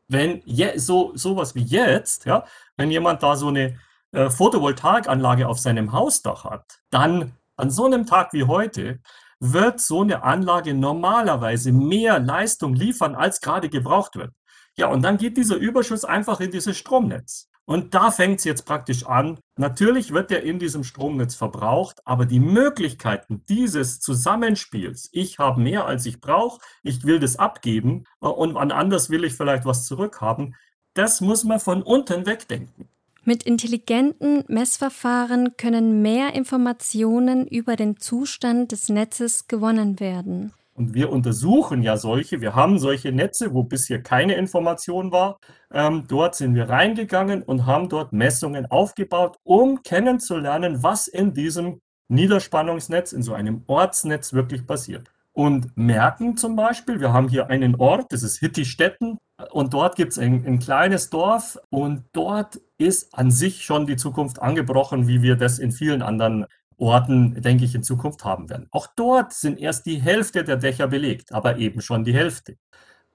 wenn 0.08 0.42
je, 0.44 0.78
so 0.78 1.12
sowas 1.14 1.54
wie 1.54 1.62
jetzt, 1.62 2.24
ja, 2.24 2.44
wenn 2.76 2.90
jemand 2.90 3.22
da 3.22 3.36
so 3.36 3.48
eine 3.48 3.78
äh, 4.12 4.30
Photovoltaikanlage 4.30 5.46
auf 5.46 5.58
seinem 5.58 5.92
Hausdach 5.92 6.44
hat, 6.44 6.80
dann 6.90 7.32
an 7.56 7.70
so 7.70 7.84
einem 7.84 8.06
Tag 8.06 8.32
wie 8.32 8.44
heute 8.44 9.00
wird 9.40 9.80
so 9.80 10.00
eine 10.00 10.22
Anlage 10.22 10.74
normalerweise 10.74 11.72
mehr 11.72 12.18
Leistung 12.18 12.74
liefern, 12.74 13.14
als 13.14 13.40
gerade 13.40 13.68
gebraucht 13.68 14.16
wird. 14.16 14.32
Ja, 14.76 14.88
und 14.88 15.02
dann 15.02 15.18
geht 15.18 15.36
dieser 15.36 15.56
Überschuss 15.56 16.04
einfach 16.04 16.40
in 16.40 16.50
dieses 16.50 16.76
Stromnetz. 16.76 17.47
Und 17.68 17.92
da 17.92 18.10
fängt 18.10 18.38
es 18.38 18.44
jetzt 18.44 18.64
praktisch 18.64 19.04
an. 19.04 19.40
Natürlich 19.58 20.14
wird 20.14 20.30
der 20.30 20.42
in 20.42 20.58
diesem 20.58 20.84
Stromnetz 20.84 21.34
verbraucht, 21.34 22.00
aber 22.06 22.24
die 22.24 22.40
Möglichkeiten 22.40 23.44
dieses 23.46 24.00
Zusammenspiels, 24.00 25.10
ich 25.12 25.38
habe 25.38 25.60
mehr 25.60 25.84
als 25.84 26.06
ich 26.06 26.18
brauche, 26.18 26.62
ich 26.82 27.04
will 27.04 27.18
das 27.18 27.36
abgeben 27.38 28.04
äh, 28.22 28.26
und 28.26 28.56
an 28.56 28.72
anders 28.72 29.10
will 29.10 29.22
ich 29.22 29.34
vielleicht 29.34 29.66
was 29.66 29.84
zurückhaben, 29.84 30.54
das 30.94 31.20
muss 31.20 31.44
man 31.44 31.60
von 31.60 31.82
unten 31.82 32.24
wegdenken. 32.24 32.88
Mit 33.24 33.42
intelligenten 33.42 34.44
Messverfahren 34.48 35.58
können 35.58 36.00
mehr 36.00 36.34
Informationen 36.34 37.46
über 37.46 37.76
den 37.76 37.98
Zustand 37.98 38.72
des 38.72 38.88
Netzes 38.88 39.46
gewonnen 39.46 40.00
werden. 40.00 40.54
Und 40.78 40.94
wir 40.94 41.10
untersuchen 41.10 41.82
ja 41.82 41.96
solche, 41.96 42.40
wir 42.40 42.54
haben 42.54 42.78
solche 42.78 43.10
Netze, 43.10 43.52
wo 43.52 43.64
bisher 43.64 44.00
keine 44.00 44.34
Information 44.34 45.10
war. 45.10 45.40
Ähm, 45.72 46.04
dort 46.06 46.36
sind 46.36 46.54
wir 46.54 46.68
reingegangen 46.68 47.42
und 47.42 47.66
haben 47.66 47.88
dort 47.88 48.12
Messungen 48.12 48.64
aufgebaut, 48.66 49.38
um 49.42 49.82
kennenzulernen, 49.82 50.84
was 50.84 51.08
in 51.08 51.34
diesem 51.34 51.80
Niederspannungsnetz, 52.06 53.12
in 53.12 53.24
so 53.24 53.34
einem 53.34 53.64
Ortsnetz 53.66 54.32
wirklich 54.32 54.68
passiert. 54.68 55.10
Und 55.32 55.76
merken 55.76 56.36
zum 56.36 56.54
Beispiel, 56.54 57.00
wir 57.00 57.12
haben 57.12 57.28
hier 57.28 57.48
einen 57.48 57.74
Ort, 57.74 58.12
das 58.12 58.22
ist 58.22 58.38
Hittistetten, 58.38 59.18
und 59.50 59.72
dort 59.72 59.94
gibt 59.94 60.12
es 60.12 60.18
ein, 60.18 60.44
ein, 60.44 60.58
kleines 60.58 61.10
Dorf 61.10 61.58
und 61.70 62.04
dort 62.12 62.60
ist 62.76 63.16
an 63.16 63.30
sich 63.30 63.64
schon 63.64 63.86
die 63.86 63.94
Zukunft 63.94 64.42
angebrochen, 64.42 65.06
wie 65.06 65.22
wir 65.22 65.36
das 65.36 65.60
in 65.60 65.70
vielen 65.70 66.02
anderen 66.02 66.46
Orten, 66.78 67.40
denke 67.42 67.64
ich, 67.64 67.74
in 67.74 67.82
Zukunft 67.82 68.24
haben 68.24 68.48
werden. 68.48 68.68
Auch 68.70 68.86
dort 68.96 69.32
sind 69.32 69.58
erst 69.58 69.86
die 69.86 70.00
Hälfte 70.00 70.44
der 70.44 70.56
Dächer 70.56 70.86
belegt, 70.88 71.32
aber 71.32 71.58
eben 71.58 71.80
schon 71.80 72.04
die 72.04 72.14
Hälfte. 72.14 72.56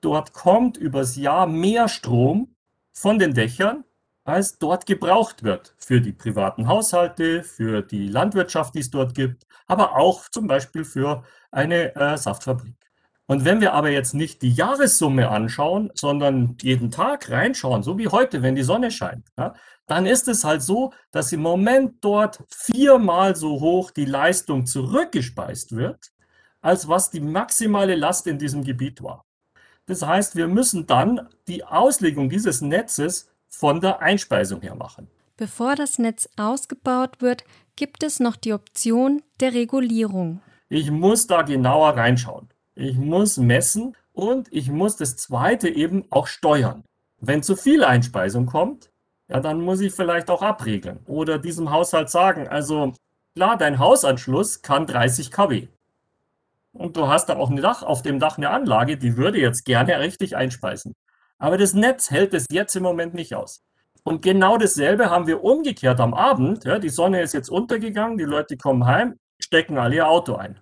Dort 0.02 0.34
kommt 0.34 0.78
übers 0.78 1.16
Jahr 1.16 1.48
mehr 1.48 1.88
Strom 1.88 2.56
von 2.92 3.20
den 3.20 3.34
Dächern, 3.34 3.86
als 4.26 4.58
dort 4.58 4.86
gebraucht 4.86 5.44
wird 5.44 5.76
für 5.78 6.02
die 6.02 6.14
privaten 6.14 6.68
Haushalte, 6.68 7.44
für 7.44 7.82
die 7.82 8.08
Landwirtschaft, 8.08 8.76
die 8.76 8.80
es 8.80 8.90
dort 8.90 9.16
gibt, 9.16 9.46
aber 9.68 9.98
auch 9.98 10.30
zum 10.30 10.48
Beispiel 10.48 10.86
für 10.86 11.24
eine 11.52 11.96
äh, 11.96 12.18
Saftfabrik. 12.18 12.76
Und 13.26 13.46
wenn 13.46 13.62
wir 13.62 13.74
aber 13.74 13.90
jetzt 13.90 14.14
nicht 14.14 14.42
die 14.42 14.52
Jahressumme 14.52 15.30
anschauen, 15.30 15.92
sondern 15.94 16.58
jeden 16.62 16.92
Tag 16.92 17.30
reinschauen, 17.30 17.82
so 17.82 17.98
wie 17.98 18.10
heute, 18.10 18.42
wenn 18.42 18.56
die 18.56 18.64
Sonne 18.64 18.92
scheint, 18.92 19.28
ja, 19.38 19.54
dann 19.88 20.06
ist 20.06 20.28
es 20.28 20.44
halt 20.44 20.62
so, 20.62 20.94
dass 21.12 21.32
im 21.32 21.42
Moment 21.42 22.04
dort 22.04 22.44
viermal 22.50 23.36
so 23.36 23.60
hoch 23.60 23.92
die 23.92 24.06
Leistung 24.06 24.66
zurückgespeist 24.66 25.76
wird, 25.76 26.12
als 26.62 26.88
was 26.88 27.12
die 27.12 27.20
maximale 27.20 27.96
Last 27.96 28.28
in 28.28 28.40
diesem 28.40 28.64
Gebiet 28.64 29.02
war. 29.04 29.26
Das 29.86 30.02
heißt, 30.02 30.36
wir 30.36 30.48
müssen 30.48 30.88
dann 30.88 31.28
die 31.48 31.64
Auslegung 31.64 32.30
dieses 32.30 32.62
Netzes 32.62 33.30
von 33.50 33.82
der 33.82 34.02
Einspeisung 34.02 34.62
her 34.62 34.76
machen. 34.76 35.10
Bevor 35.36 35.76
das 35.76 36.00
Netz 36.00 36.30
ausgebaut 36.38 37.22
wird, 37.22 37.44
gibt 37.76 38.04
es 38.04 38.20
noch 38.20 38.36
die 38.36 38.54
Option 38.54 39.22
der 39.40 39.54
Regulierung. 39.54 40.42
Ich 40.70 40.90
muss 40.90 41.28
da 41.28 41.42
genauer 41.42 41.98
reinschauen. 41.98 42.53
Ich 42.76 42.98
muss 42.98 43.38
messen 43.38 43.96
und 44.14 44.48
ich 44.52 44.70
muss 44.70 44.96
das 44.96 45.16
zweite 45.16 45.70
eben 45.70 46.06
auch 46.10 46.28
steuern. 46.28 46.84
Wenn 47.20 47.44
zu 47.44 47.56
viel 47.56 47.84
Einspeisung 47.84 48.46
kommt, 48.48 48.92
ja, 49.30 49.40
dann 49.40 49.62
muss 49.62 49.80
ich 49.82 49.94
vielleicht 49.94 50.30
auch 50.30 50.42
abregeln 50.42 51.00
oder 51.06 51.38
diesem 51.40 51.72
Haushalt 51.72 52.10
sagen, 52.10 52.48
also 52.48 52.94
klar, 53.36 53.58
dein 53.58 53.80
Hausanschluss 53.80 54.62
kann 54.62 54.88
30 54.88 55.32
kW. 55.32 55.68
Und 56.74 56.98
du 56.98 57.08
hast 57.08 57.28
da 57.28 57.38
auch 57.38 57.50
ein 57.50 57.58
Dach, 57.58 57.84
auf 57.84 58.02
dem 58.02 58.20
Dach 58.20 58.38
eine 58.38 58.50
Anlage, 58.50 58.98
die 58.98 59.16
würde 59.16 59.40
jetzt 59.40 59.64
gerne 59.66 60.00
richtig 60.00 60.36
einspeisen. 60.36 60.94
Aber 61.38 61.58
das 61.58 61.74
Netz 61.74 62.10
hält 62.10 62.34
es 62.34 62.46
jetzt 62.52 62.76
im 62.76 62.84
Moment 62.84 63.14
nicht 63.14 63.36
aus. 63.36 63.64
Und 64.04 64.22
genau 64.22 64.58
dasselbe 64.58 65.10
haben 65.10 65.28
wir 65.28 65.44
umgekehrt 65.44 66.00
am 66.00 66.14
Abend. 66.14 66.66
Ja, 66.66 66.80
die 66.80 66.90
Sonne 66.90 67.22
ist 67.22 67.34
jetzt 67.34 67.50
untergegangen, 67.50 68.18
die 68.18 68.24
Leute 68.26 68.58
kommen 68.58 68.86
heim, 68.86 69.18
stecken 69.40 69.78
alle 69.78 69.96
ihr 69.96 70.08
Auto 70.08 70.36
ein. 70.36 70.60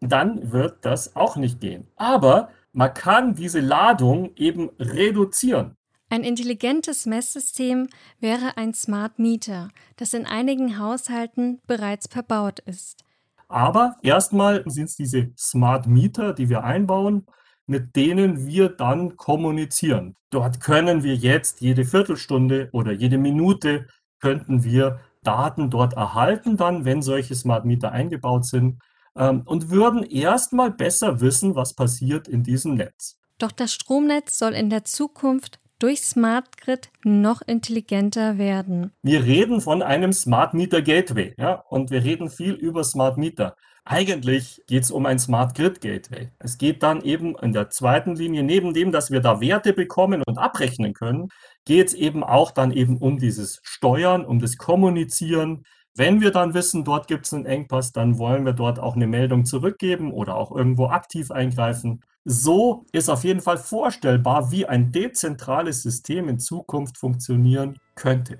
Dann 0.00 0.52
wird 0.52 0.84
das 0.84 1.16
auch 1.16 1.36
nicht 1.36 1.60
gehen. 1.60 1.88
Aber 1.96 2.50
man 2.72 2.94
kann 2.94 3.34
diese 3.34 3.60
Ladung 3.60 4.34
eben 4.36 4.70
reduzieren. 4.78 5.74
Ein 6.10 6.24
intelligentes 6.24 7.04
Messsystem 7.04 7.88
wäre 8.18 8.56
ein 8.56 8.72
Smart 8.72 9.18
Meter, 9.18 9.68
das 9.96 10.14
in 10.14 10.26
einigen 10.26 10.78
Haushalten 10.78 11.60
bereits 11.66 12.06
verbaut 12.06 12.60
ist. 12.60 13.04
Aber 13.48 13.96
erstmal 14.02 14.62
sind 14.66 14.86
es 14.86 14.96
diese 14.96 15.32
Smart 15.36 15.86
Meter, 15.86 16.32
die 16.32 16.48
wir 16.48 16.64
einbauen, 16.64 17.26
mit 17.66 17.96
denen 17.96 18.46
wir 18.46 18.70
dann 18.70 19.16
kommunizieren. 19.16 20.14
Dort 20.30 20.60
können 20.60 21.02
wir 21.02 21.14
jetzt 21.14 21.60
jede 21.60 21.84
Viertelstunde 21.84 22.70
oder 22.72 22.92
jede 22.92 23.18
Minute 23.18 23.86
könnten 24.20 24.64
wir 24.64 25.00
Daten 25.22 25.68
dort 25.68 25.94
erhalten, 25.94 26.56
dann, 26.56 26.84
wenn 26.84 27.02
solche 27.02 27.34
Smart 27.34 27.64
Meter 27.64 27.92
eingebaut 27.92 28.46
sind, 28.46 28.80
und 29.18 29.70
würden 29.70 30.04
erstmal 30.04 30.70
besser 30.70 31.20
wissen, 31.20 31.54
was 31.54 31.74
passiert 31.74 32.28
in 32.28 32.42
diesem 32.42 32.74
Netz. 32.74 33.18
Doch 33.38 33.52
das 33.52 33.72
Stromnetz 33.72 34.38
soll 34.38 34.52
in 34.52 34.70
der 34.70 34.84
Zukunft 34.84 35.60
durch 35.78 36.00
Smart 36.00 36.56
Grid 36.56 36.90
noch 37.04 37.40
intelligenter 37.42 38.38
werden. 38.38 38.92
Wir 39.02 39.24
reden 39.24 39.60
von 39.60 39.82
einem 39.82 40.12
Smart 40.12 40.54
Meter 40.54 40.82
Gateway, 40.82 41.34
ja, 41.38 41.62
und 41.68 41.90
wir 41.90 42.02
reden 42.02 42.30
viel 42.30 42.54
über 42.54 42.82
Smart 42.84 43.16
Meter. 43.16 43.56
Eigentlich 43.84 44.60
geht 44.66 44.82
es 44.82 44.90
um 44.90 45.06
ein 45.06 45.18
Smart 45.18 45.54
Grid 45.56 45.80
Gateway. 45.80 46.30
Es 46.38 46.58
geht 46.58 46.82
dann 46.82 47.00
eben 47.00 47.36
in 47.36 47.52
der 47.52 47.70
zweiten 47.70 48.16
Linie, 48.16 48.42
neben 48.42 48.74
dem, 48.74 48.92
dass 48.92 49.10
wir 49.10 49.20
da 49.20 49.40
Werte 49.40 49.72
bekommen 49.72 50.22
und 50.26 50.36
abrechnen 50.36 50.92
können, 50.92 51.28
geht 51.64 51.88
es 51.88 51.94
eben 51.94 52.22
auch 52.22 52.50
dann 52.50 52.70
eben 52.70 52.98
um 52.98 53.18
dieses 53.18 53.60
Steuern, 53.62 54.26
um 54.26 54.40
das 54.40 54.58
Kommunizieren. 54.58 55.64
Wenn 55.98 56.20
wir 56.20 56.30
dann 56.30 56.54
wissen, 56.54 56.84
dort 56.84 57.08
gibt 57.08 57.26
es 57.26 57.34
einen 57.34 57.44
Engpass, 57.44 57.90
dann 57.90 58.18
wollen 58.18 58.46
wir 58.46 58.52
dort 58.52 58.78
auch 58.78 58.94
eine 58.94 59.08
Meldung 59.08 59.44
zurückgeben 59.44 60.12
oder 60.12 60.36
auch 60.36 60.52
irgendwo 60.52 60.86
aktiv 60.86 61.32
eingreifen. 61.32 62.02
So 62.24 62.84
ist 62.92 63.08
auf 63.08 63.24
jeden 63.24 63.40
Fall 63.40 63.58
vorstellbar, 63.58 64.52
wie 64.52 64.64
ein 64.64 64.92
dezentrales 64.92 65.82
System 65.82 66.28
in 66.28 66.38
Zukunft 66.38 66.98
funktionieren 66.98 67.80
könnte. 67.96 68.38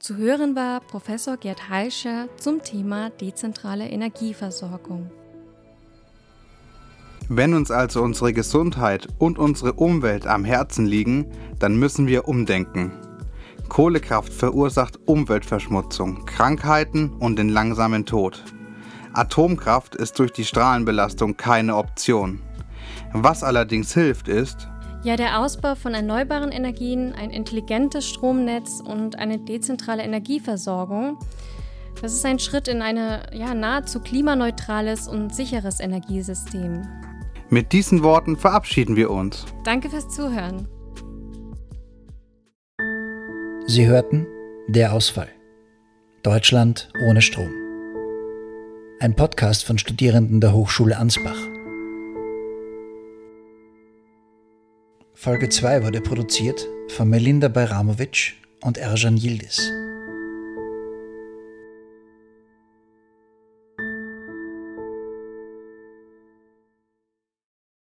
Zu 0.00 0.18
hören 0.18 0.54
war 0.54 0.80
Professor 0.80 1.38
Gerd 1.38 1.70
Heischer 1.70 2.28
zum 2.36 2.62
Thema 2.62 3.08
dezentrale 3.08 3.88
Energieversorgung. 3.88 5.10
Wenn 7.30 7.54
uns 7.54 7.70
also 7.70 8.02
unsere 8.02 8.34
Gesundheit 8.34 9.08
und 9.18 9.38
unsere 9.38 9.72
Umwelt 9.72 10.26
am 10.26 10.44
Herzen 10.44 10.84
liegen, 10.84 11.32
dann 11.58 11.76
müssen 11.76 12.06
wir 12.06 12.28
umdenken. 12.28 12.92
Kohlekraft 13.72 14.34
verursacht 14.34 14.98
Umweltverschmutzung, 15.06 16.26
Krankheiten 16.26 17.08
und 17.08 17.38
den 17.38 17.48
langsamen 17.48 18.04
Tod. 18.04 18.44
Atomkraft 19.14 19.94
ist 19.94 20.18
durch 20.18 20.30
die 20.30 20.44
Strahlenbelastung 20.44 21.38
keine 21.38 21.76
Option. 21.76 22.42
Was 23.14 23.42
allerdings 23.42 23.94
hilft 23.94 24.28
ist, 24.28 24.68
ja, 25.04 25.16
der 25.16 25.40
Ausbau 25.40 25.74
von 25.74 25.94
erneuerbaren 25.94 26.52
Energien, 26.52 27.14
ein 27.14 27.30
intelligentes 27.30 28.06
Stromnetz 28.06 28.82
und 28.84 29.18
eine 29.18 29.38
dezentrale 29.38 30.02
Energieversorgung. 30.02 31.16
Das 32.02 32.12
ist 32.12 32.26
ein 32.26 32.40
Schritt 32.40 32.68
in 32.68 32.82
ein 32.82 32.98
ja, 33.32 33.54
nahezu 33.54 34.00
klimaneutrales 34.00 35.08
und 35.08 35.34
sicheres 35.34 35.80
Energiesystem. 35.80 36.82
Mit 37.48 37.72
diesen 37.72 38.02
Worten 38.02 38.36
verabschieden 38.36 38.96
wir 38.96 39.10
uns. 39.10 39.46
Danke 39.64 39.88
fürs 39.88 40.10
Zuhören. 40.10 40.68
Sie 43.66 43.86
hörten 43.86 44.26
Der 44.66 44.92
Ausfall. 44.92 45.28
Deutschland 46.24 46.90
ohne 47.06 47.22
Strom. 47.22 47.50
Ein 48.98 49.14
Podcast 49.14 49.64
von 49.64 49.78
Studierenden 49.78 50.40
der 50.40 50.52
Hochschule 50.52 50.96
Ansbach. 50.96 51.38
Folge 55.14 55.48
2 55.48 55.84
wurde 55.84 56.00
produziert 56.00 56.66
von 56.88 57.08
Melinda 57.08 57.46
Bajramovic 57.48 58.34
und 58.62 58.78
Erjan 58.78 59.16
Yildiz. 59.16 59.70